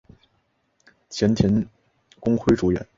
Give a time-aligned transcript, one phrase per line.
[1.11, 1.43] 前田
[2.19, 2.87] 公辉主演。